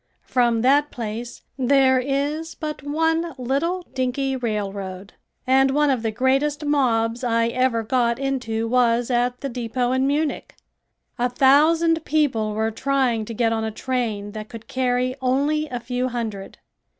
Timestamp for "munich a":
10.07-11.29